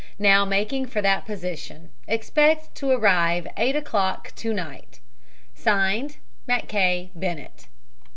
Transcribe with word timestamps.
Now 0.17 0.45
making 0.45 0.87
for 0.87 0.99
that 1.03 1.27
position. 1.27 1.91
Expect 2.07 2.73
to 2.77 2.89
arrive 2.89 3.45
8 3.55 3.75
o'clock 3.75 4.33
to 4.37 4.51
night. 4.51 4.99
(Signed) 5.53 6.17
"MACKAY 6.47 7.11
BENNETT." 7.13 7.67